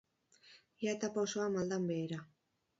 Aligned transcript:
Ia 0.85 0.95
etapa 0.95 1.23
osoa 1.27 1.47
maldan 1.59 1.89
behera. 1.93 2.23